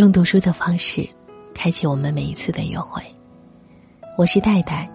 [0.00, 1.06] 用读书的方式，
[1.54, 3.02] 开启我们每一次的约会。
[4.16, 4.90] 我是戴戴，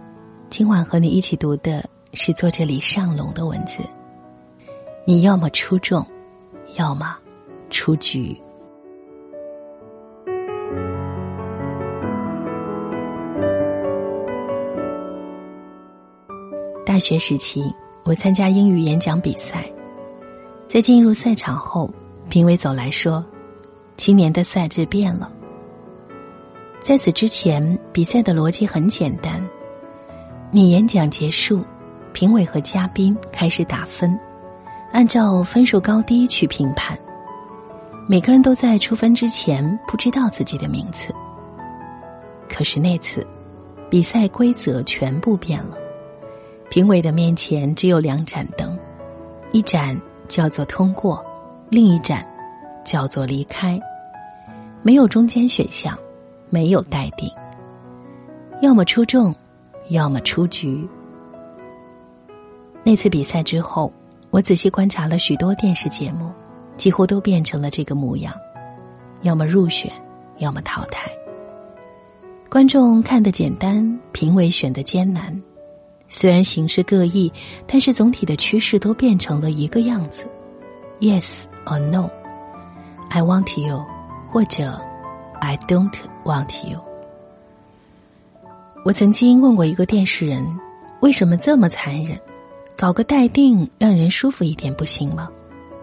[0.49, 3.83] 今晚和你一起读的是作者李尚龙的文字。
[5.05, 6.03] 你要么出众，
[6.73, 7.15] 要么
[7.69, 8.35] 出局。
[16.83, 17.71] 大学时期，
[18.05, 19.71] 我参加英语演讲比赛，
[20.65, 21.87] 在进入赛场后，
[22.27, 23.23] 评委走来说。
[23.97, 25.31] 今年的赛制变了。
[26.79, 29.41] 在此之前，比赛的逻辑很简单：
[30.51, 31.63] 你演讲结束，
[32.13, 34.19] 评委和嘉宾开始打分，
[34.91, 36.97] 按照分数高低去评判。
[38.07, 41.11] 每个人都在出分之前不知道自己的名次。
[42.47, 43.25] 可是那次，
[43.89, 45.77] 比赛规则全部变了，
[46.69, 48.77] 评委的面前只有两盏灯，
[49.51, 51.25] 一盏叫做通过，
[51.69, 52.23] 另一盏。
[52.85, 53.77] 叫做离开，
[54.81, 55.97] 没有中间选项，
[56.49, 57.29] 没有待定，
[58.61, 59.35] 要么出众，
[59.89, 60.87] 要么出局。
[62.83, 63.91] 那次比赛之后，
[64.29, 66.31] 我仔细观察了许多电视节目，
[66.77, 68.33] 几乎都变成了这个模样：
[69.23, 69.91] 要么入选，
[70.37, 71.11] 要么淘汰。
[72.47, 75.41] 观众看得简单，评委选的艰难。
[76.07, 77.33] 虽然形式各异，
[77.65, 80.23] 但是总体的趋势都变成了一个样子
[80.99, 82.07] ：yes or no。
[83.09, 83.85] I want you，
[84.31, 84.81] 或者
[85.39, 86.79] I don't want you。
[88.83, 90.59] 我曾经问过一个电视人，
[90.99, 92.19] 为什么这么残忍？
[92.77, 95.29] 搞个待定，让人舒服一点不行吗？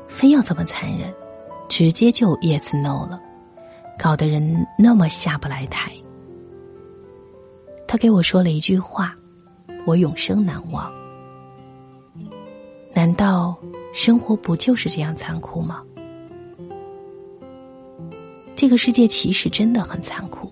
[0.08, 1.12] 非要这么残忍，
[1.68, 3.18] 直接就 yes no 了，
[3.98, 5.90] 搞得人那么下不来台。
[7.88, 9.16] 他给我说了一句话，
[9.86, 10.92] 我永生难忘。
[12.94, 13.56] 难道
[13.94, 15.82] 生活不就是这样残酷吗？
[18.62, 20.48] 这个世界其实真的很残酷，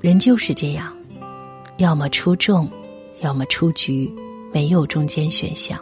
[0.00, 0.92] 人就是这样，
[1.76, 2.68] 要么出众，
[3.20, 4.12] 要么出局，
[4.52, 5.78] 没有中间选项。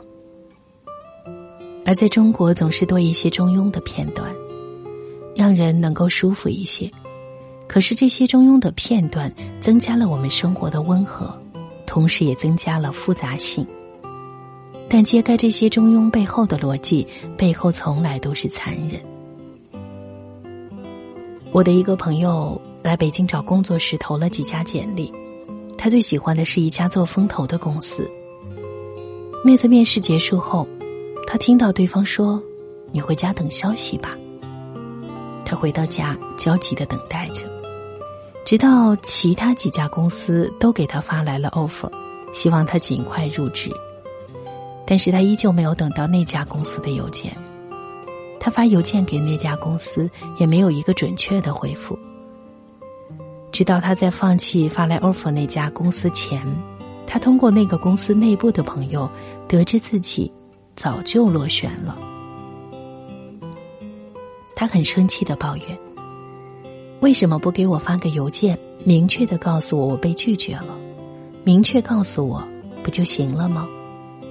[1.87, 4.31] 而在中国，总是多一些中庸的片段，
[5.35, 6.93] 让人能够舒服一些。
[7.67, 11.35] 可是这些中庸的片段，增加了我们生活的温和，
[11.87, 13.67] 同时也增加了复杂性。
[14.87, 17.07] 但揭开这些中庸背后的逻辑，
[17.39, 19.01] 背后从来都是残忍。
[21.51, 25.13] 我的一个朋友来北京找工作时投了几家简历，
[25.77, 28.09] 他最喜欢的是一家做风投的公司。
[29.45, 30.69] 那次面试结束后，
[31.27, 32.41] 他听到对方说
[32.93, 34.11] ：“你回家等消息吧。”
[35.45, 37.47] 他回到家焦急的等待着，
[38.45, 41.91] 直到其他几家公司都给他发来了 offer，
[42.35, 43.71] 希望他尽快入职，
[44.87, 47.35] 但是他依旧没有等到那家公司的邮件。
[48.49, 51.99] 他发邮件给那家公司，也没有一个准确的回复。
[53.53, 56.41] 直到他在放弃发来 offer 那家公司前，
[57.07, 59.07] 他通过那个公司内部的朋友
[59.47, 60.33] 得知自己
[60.75, 61.99] 早就落选了。
[64.57, 65.79] 他很生气的抱怨
[67.01, 70.75] ：“为什么不给我发个邮件，明确的告诉我我被拒绝了？
[71.45, 72.43] 明确告诉我
[72.83, 73.69] 不就行了吗？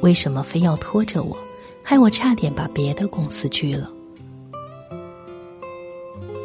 [0.01, 1.37] 为什么非要拖着我，
[1.83, 3.91] 害我差点把别的公司拒了？”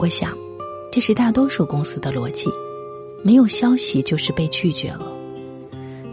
[0.03, 0.37] 我想，
[0.91, 2.51] 这是大多数公司的逻辑，
[3.23, 5.07] 没有消息就是被拒绝了。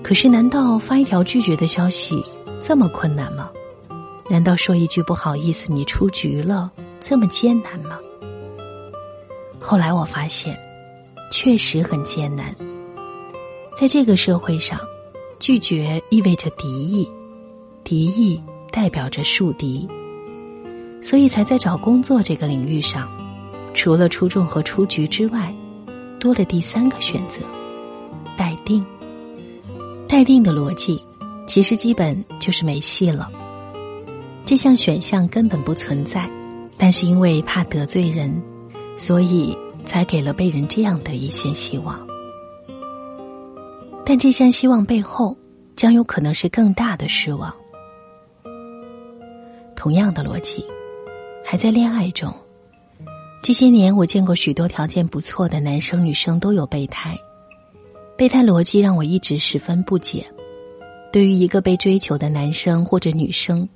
[0.03, 2.23] 可是，难道发一条拒绝的消息
[2.61, 3.49] 这么困难吗？
[4.29, 7.97] 难道说一句不好意思，你出局了这么艰难吗？
[9.59, 10.55] 后来我发现，
[11.31, 12.55] 确实很艰难。
[13.75, 14.79] 在这个社会上，
[15.39, 17.09] 拒绝意味着敌意，
[17.83, 18.39] 敌意
[18.71, 19.89] 代表着树敌，
[21.01, 23.09] 所以才在找工作这个领域上。
[23.73, 25.53] 除了出众和出局之外，
[26.19, 27.39] 多了第三个选择——
[28.37, 28.85] 待定。
[30.07, 31.01] 待定的逻辑，
[31.45, 33.31] 其实基本就是没戏了。
[34.43, 36.29] 这项选项根本不存在，
[36.77, 38.41] 但是因为怕得罪人，
[38.97, 39.55] 所以
[39.85, 42.05] 才给了被人这样的一线希望。
[44.03, 45.37] 但这项希望背后，
[45.75, 47.53] 将有可能是更大的失望。
[49.75, 50.65] 同样的逻辑，
[51.45, 52.33] 还在恋爱中。
[53.41, 57.17] 这些年，我见过许多条件不错的男生女生都有备胎，
[58.17, 60.25] 备胎逻辑让我一直十分不解。
[61.11, 63.67] 对于一个被追求的男生或者女生，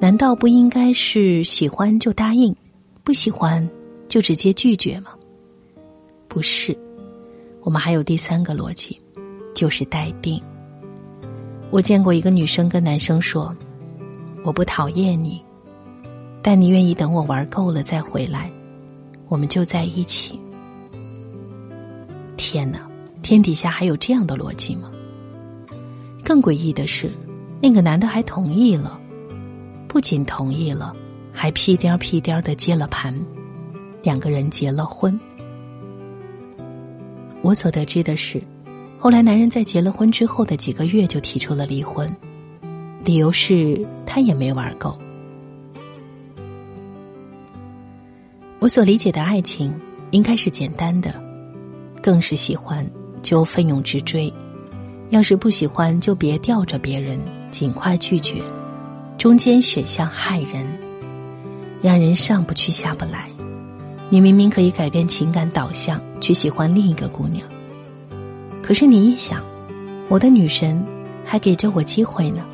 [0.00, 2.54] 难道不应该是喜欢就答应，
[3.02, 3.68] 不喜欢
[4.08, 5.10] 就直接拒绝吗？
[6.28, 6.74] 不是，
[7.62, 8.98] 我们还有第三个逻辑，
[9.54, 10.40] 就是待定。
[11.70, 13.54] 我见过一个女生跟男生说
[14.42, 15.42] ：“我不讨厌你，
[16.40, 18.50] 但你愿意等我玩够了再回来。”
[19.28, 20.40] 我们就在一起，
[22.36, 22.80] 天哪，
[23.22, 24.90] 天底下还有这样的逻辑吗？
[26.24, 27.10] 更诡异的是，
[27.60, 28.98] 那个男的还同意了，
[29.86, 30.94] 不仅同意了，
[31.32, 33.14] 还屁颠儿屁颠儿的接了盘，
[34.02, 35.18] 两个人结了婚。
[37.42, 38.42] 我所得知的是，
[38.98, 42.10] 后来男人在结了婚之后的几个月就提出了离婚，
[43.04, 44.98] 理由是他也没玩够。
[48.60, 49.72] 我所理解的爱情
[50.10, 51.14] 应该是简单的，
[52.02, 52.84] 更是喜欢
[53.22, 54.32] 就奋勇直追，
[55.10, 57.20] 要是不喜欢就别吊着别人，
[57.52, 58.42] 尽快拒绝。
[59.16, 60.66] 中间选项害人，
[61.80, 63.30] 让人上不去下不来。
[64.10, 67.46] 你明明可以改变情感导向，去喜欢另一个姑娘，
[68.60, 69.40] 可是你一想，
[70.08, 70.84] 我的女神
[71.24, 72.44] 还给着我机会呢，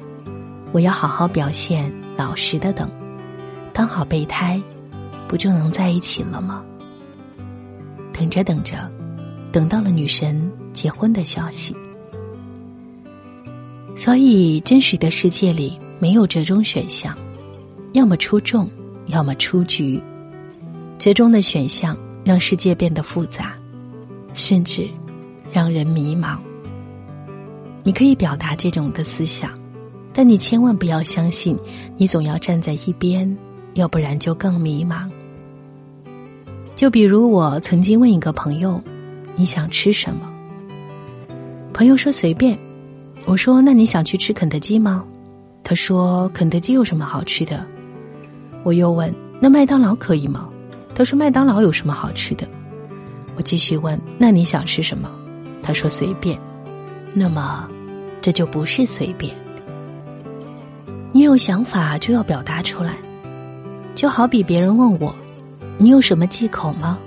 [0.73, 2.91] 我要好好表现，老实的等，
[3.73, 4.61] 当好备胎。
[5.29, 6.65] 不就能在一起了吗？
[8.13, 8.91] 等着等着，
[9.51, 11.75] 等到了女神结婚的消息。
[13.97, 17.17] 所以，真实的世界里没有折中选项，
[17.93, 18.69] 要么出众，
[19.07, 20.01] 要么出局。
[20.99, 23.55] 折中的选项让世界变得复杂，
[24.33, 24.89] 甚至
[25.53, 26.39] 让人迷茫。
[27.83, 29.51] 你可以表达这种的思想，
[30.13, 31.59] 但你千万不要相信，
[31.97, 33.37] 你总要站在一边。
[33.75, 35.09] 要不然就更迷茫。
[36.75, 38.83] 就比如我曾经问一个朋友
[39.37, 40.31] ：“你想吃什么？”
[41.73, 42.59] 朋友说：“随便。”
[43.27, 45.05] 我说：“那你想去吃肯德基吗？”
[45.63, 47.65] 他说：“肯德基有什么好吃的？”
[48.65, 50.49] 我又问：“那麦当劳可以吗？”
[50.95, 52.47] 他说：“麦当劳有什么好吃的？”
[53.37, 55.11] 我继续问：“那你想吃什么？”
[55.63, 56.39] 他说：“随便。”
[57.15, 57.69] 那么，
[58.21, 59.35] 这就不是随便。
[61.13, 62.97] 你有想法就要表达出来。
[63.95, 65.15] 就好比别人问我
[65.79, 66.99] ：“你有什么忌口吗？”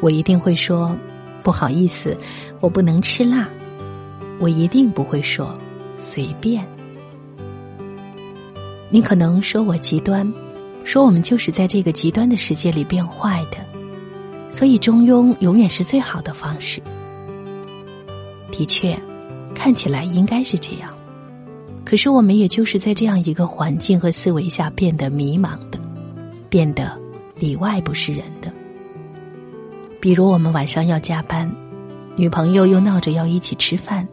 [0.00, 0.94] 我一定会说
[1.42, 2.16] ：“不好意思，
[2.60, 3.48] 我不能吃辣。”
[4.40, 5.56] 我一定不会说
[5.96, 6.64] “随便”。
[8.90, 10.30] 你可能说我极端，
[10.84, 13.58] 说我们就是在这个极端的世界里变坏的，
[14.50, 16.82] 所以中庸永远是最好的方式。
[18.50, 18.98] 的确，
[19.54, 20.90] 看起来应该是这样，
[21.84, 25.78] 可是我们也就是在这样一个环境和思维下变得迷茫的。
[26.54, 26.96] 变得
[27.34, 28.48] 里外不是人的。
[30.00, 31.52] 比如我们晚上要加班，
[32.14, 34.06] 女朋友又闹着要一起吃饭，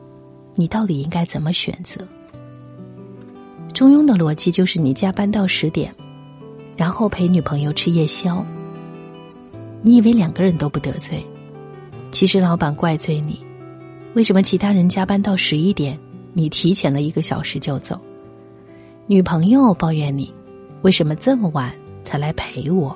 [0.56, 2.04] 你到底应该怎么选择？
[3.76, 5.94] 中庸的逻辑就是你加班到十点，
[6.76, 8.44] 然后陪女朋友吃夜宵。
[9.84, 11.24] 你以为两个人都不得罪，
[12.10, 13.40] 其实老板怪罪你，
[14.16, 15.96] 为什么其他人加班到十一点，
[16.34, 18.00] 你提前了一个小时就走？
[19.06, 20.34] 女朋友抱怨你，
[20.82, 21.72] 为什么这么晚？
[22.04, 22.96] 才来陪我。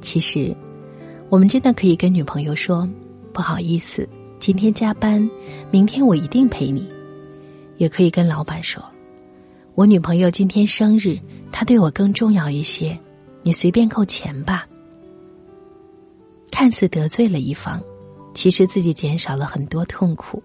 [0.00, 0.56] 其实，
[1.28, 2.88] 我们真的可以跟女朋友说
[3.32, 4.08] ：“不好意思，
[4.38, 5.28] 今天加班，
[5.70, 6.88] 明天我一定陪你。”
[7.78, 8.82] 也可以跟老板说
[9.74, 11.18] ：“我女朋友今天生日，
[11.52, 12.98] 她对我更重要一些，
[13.42, 14.66] 你随便扣钱吧。”
[16.50, 17.80] 看似得罪了一方，
[18.34, 20.42] 其实自己减少了很多痛苦。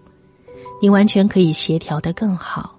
[0.82, 2.78] 你完全可以协调的更好。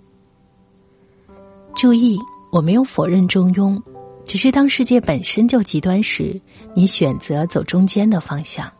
[1.73, 2.19] 注意。
[2.55, 3.77] 我没有否认中庸，
[4.24, 6.39] 只是当世界本身就极端时，
[6.74, 8.71] 你选择走中间的方向，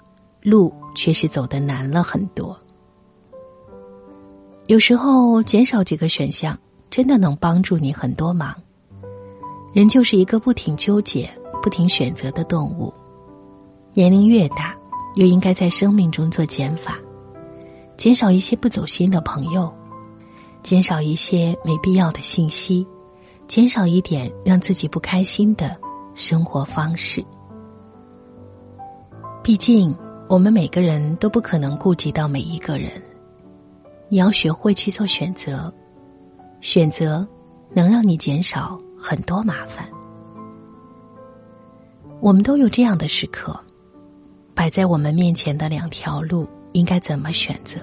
[0.42, 2.58] 路却是走的难了很多。
[4.68, 6.58] 有时候减少几个选项，
[6.90, 8.56] 真的能帮助你很多忙。
[9.74, 11.30] 人就是一个不停纠结、
[11.62, 12.94] 不停选择的动物。
[13.94, 14.74] 年龄越大，
[15.16, 16.98] 越应该在生命中做减法，
[17.98, 19.70] 减少一些不走心的朋友，
[20.64, 22.88] 减少一些没必要的信息。
[23.48, 25.76] 减少一点让自己不开心的
[26.14, 27.24] 生活方式。
[29.44, 29.96] 毕竟，
[30.28, 32.92] 我们每个人都不可能顾及到每一个人。
[34.10, 35.72] 你要学会去做选择，
[36.62, 37.28] 选择
[37.72, 39.88] 能让你减少很多麻烦。
[42.22, 43.60] 我们都有这样的时刻，
[44.56, 47.80] 摆在我们面前的两条路，应该怎么选择？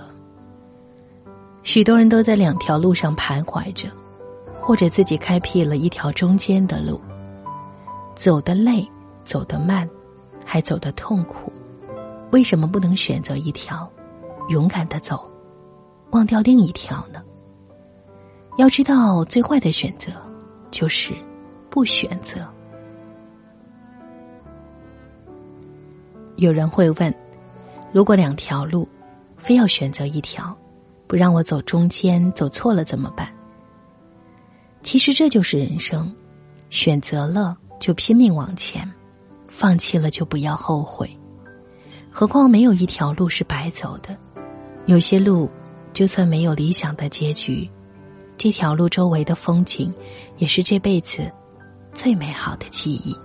[1.63, 3.89] 许多人都在两条路上徘徊着。
[4.63, 7.01] 或者自己开辟了一条中间的路，
[8.15, 8.89] 走得累，
[9.25, 9.89] 走得慢，
[10.47, 11.53] 还走得痛苦，
[12.31, 13.91] 为什么不能选择一条，
[14.49, 15.29] 勇敢的走，
[16.13, 17.21] 忘掉另一条呢？
[18.57, 20.13] 要知道，最坏的选择
[20.71, 21.13] 就是
[21.69, 22.47] 不选择。
[26.37, 27.15] 有人会问：
[27.93, 28.89] 如果两条路，
[29.37, 30.57] 非要选择一条，
[31.07, 33.29] 不让我走中间，走错了怎么办？
[34.83, 36.15] 其实这就是人生，
[36.69, 38.91] 选择了就拼命往前，
[39.49, 41.09] 放弃了就不要后悔。
[42.11, 44.17] 何况没有一条路是白走的，
[44.87, 45.51] 有些路，
[45.93, 47.71] 就算没有理想的结局，
[48.37, 49.95] 这条路周围的风景，
[50.37, 51.31] 也是这辈子
[51.93, 53.17] 最美好的记忆。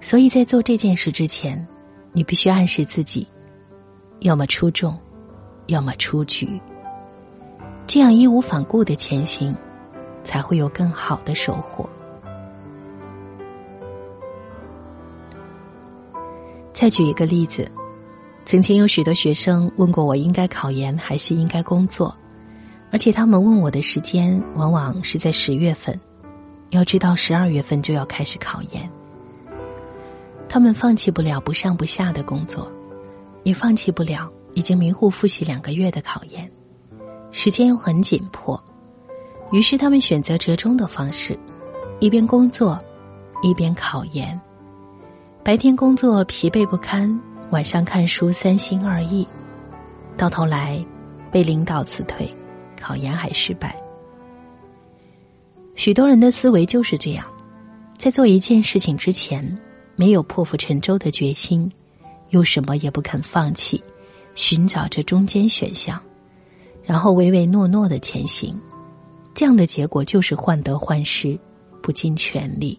[0.00, 1.66] 所以在做这件事之前，
[2.12, 3.26] 你必须暗示自己，
[4.20, 4.98] 要么出众，
[5.68, 6.60] 要么出局。
[7.86, 9.56] 这样义无反顾的前行，
[10.24, 11.88] 才会有更好的收获。
[16.72, 17.70] 再举一个例子，
[18.44, 22.14] 曾经有许多学生问过我，应该考研还是应该工作，
[22.90, 25.98] 而且他们问我的时间往往是在十月份，
[26.70, 28.90] 要知道十二月份就要开始考研。
[30.48, 32.70] 他们放弃不了不上不下的工作，
[33.44, 36.50] 也放弃不了已经迷糊复习两个月的考研，
[37.30, 38.62] 时间又很紧迫，
[39.54, 41.38] 于是他们选择折中的方式，
[42.00, 42.76] 一边工作，
[43.40, 44.38] 一边考研。
[45.44, 47.20] 白天工作疲惫不堪，
[47.50, 49.24] 晚上看书三心二意，
[50.16, 50.84] 到头来
[51.30, 52.28] 被领导辞退，
[52.76, 53.76] 考研还失败。
[55.76, 57.24] 许多人的思维就是这样，
[57.96, 59.56] 在做一件事情之前。
[59.96, 61.70] 没有破釜沉舟的决心，
[62.30, 63.80] 又什么也不肯放弃，
[64.34, 66.02] 寻找着中间选项，
[66.82, 68.58] 然后唯唯诺诺的前行，
[69.34, 71.38] 这样的结果就是患得患失，
[71.82, 72.78] 不尽全力。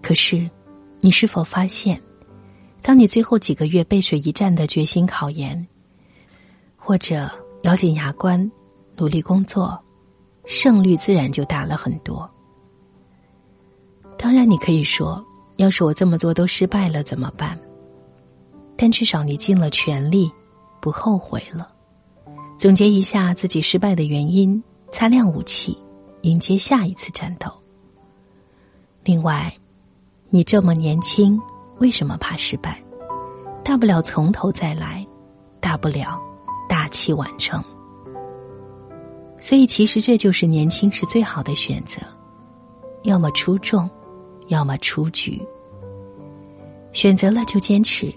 [0.00, 0.48] 可是，
[1.00, 2.00] 你是否发现，
[2.80, 5.66] 当你最后几个月背水一战的决心考研，
[6.76, 7.30] 或者
[7.62, 8.50] 咬紧牙关
[8.96, 9.78] 努力工作，
[10.44, 12.28] 胜率自然就大了很多。
[14.16, 15.22] 当然，你可以说，
[15.56, 17.58] 要是我这么做都失败了怎么办？
[18.76, 20.30] 但至少你尽了全力，
[20.80, 21.70] 不后悔了。
[22.60, 24.62] 总结一下自己失败的原因，
[24.92, 25.78] 擦亮武器，
[26.20, 27.50] 迎接下一次战斗。
[29.02, 29.50] 另外，
[30.28, 31.40] 你这么年轻，
[31.78, 32.78] 为什么怕失败？
[33.64, 35.06] 大不了从头再来，
[35.58, 36.20] 大不了
[36.68, 37.64] 大器晚成。
[39.38, 42.02] 所以，其实这就是年轻时最好的选择：
[43.04, 43.88] 要么出众。
[44.48, 45.40] 要么出局，
[46.92, 48.12] 选择了就坚持，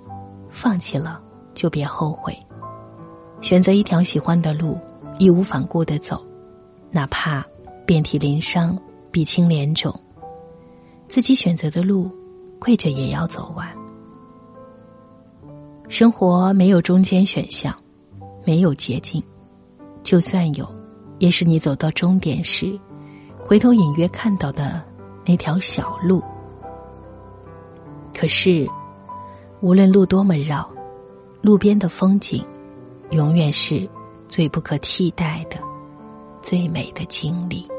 [0.49, 1.21] 放弃了
[1.53, 2.35] 就别后悔。
[3.43, 4.79] 选择一条喜欢的路，
[5.19, 6.25] 义无反顾的走，
[6.89, 7.45] 哪怕
[7.85, 8.79] 遍体鳞伤、
[9.11, 9.93] 鼻青脸肿，
[11.07, 12.09] 自己选择的路，
[12.57, 13.67] 跪着也要走完。
[15.89, 17.75] 生活没有中间选项，
[18.45, 19.21] 没有捷径，
[20.03, 20.65] 就算有，
[21.19, 22.79] 也是你走到终点时，
[23.37, 24.81] 回头隐约看到的。
[25.25, 26.21] 那条小路，
[28.13, 28.69] 可是，
[29.61, 30.69] 无论路多么绕，
[31.41, 32.45] 路边的风景，
[33.13, 33.87] 永远是
[34.27, 35.57] 最不可替代的、
[36.41, 37.69] 最美的经历。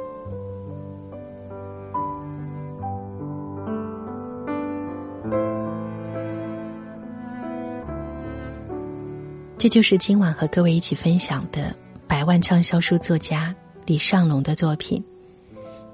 [9.58, 11.74] 这就是今晚和各位一起分享的
[12.06, 13.52] 百万畅销书作家
[13.86, 15.04] 李尚龙的作品。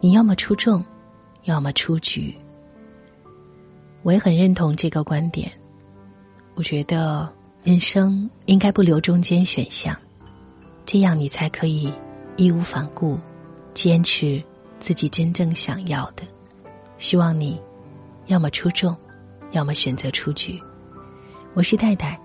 [0.00, 0.84] 你要么出众。
[1.44, 2.34] 要么出局，
[4.02, 5.50] 我也很认同这个观点。
[6.54, 7.26] 我觉得
[7.62, 9.94] 人生应该不留中间选项，
[10.86, 11.92] 这样你才可以
[12.36, 13.20] 义无反顾，
[13.74, 14.42] 坚持
[14.78, 16.22] 自己真正想要的。
[16.96, 17.60] 希望你，
[18.26, 18.96] 要么出众，
[19.50, 20.58] 要么选择出局。
[21.52, 22.18] 我是戴戴，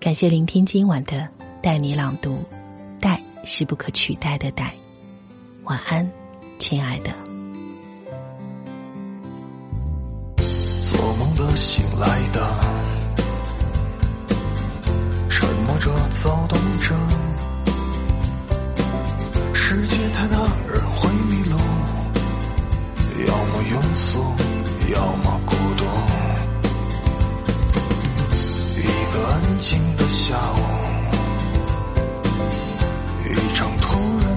[0.00, 1.28] 感谢聆听今晚的
[1.60, 2.38] 带你朗读。
[2.98, 4.72] 戴是不可取代的戴，
[5.64, 6.10] 晚安，
[6.58, 7.12] 亲爱的。
[10.88, 12.40] 做梦的醒来的，
[15.82, 16.94] 着，躁动着，
[19.52, 20.36] 世界太大，
[20.68, 21.58] 人会迷路，
[23.26, 24.22] 要么庸俗，
[24.94, 25.84] 要么孤独。
[28.78, 30.60] 一个安静的下午，
[33.28, 34.31] 一场突然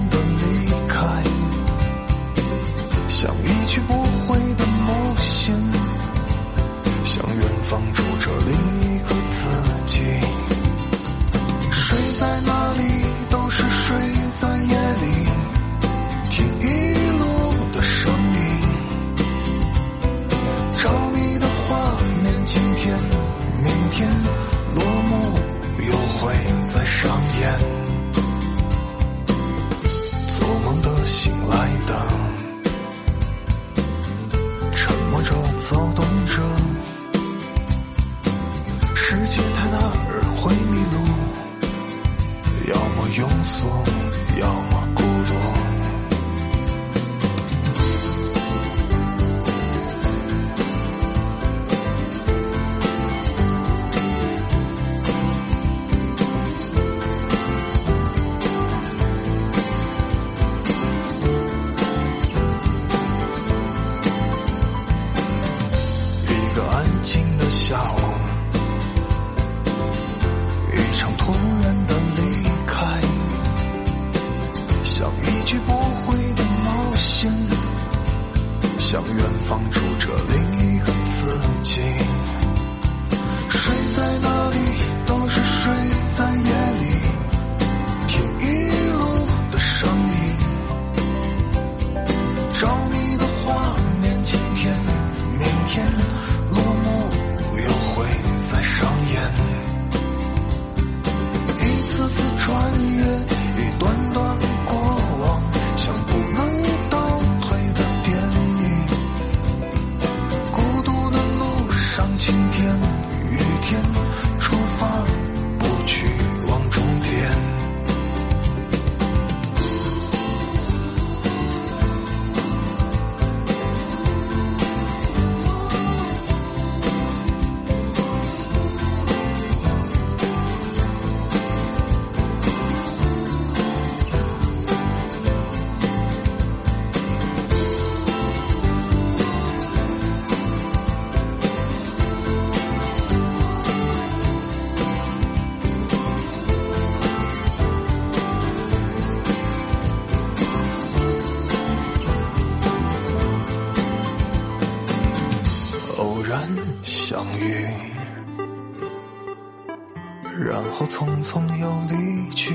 [160.56, 162.50] 然后匆匆又离去。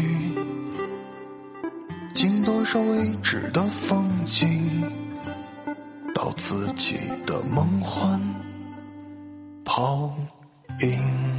[2.15, 4.49] 经多少未知的风景
[6.11, 6.97] 到自己
[7.27, 8.19] 的梦幻
[9.63, 10.11] 泡
[10.79, 11.30] 影。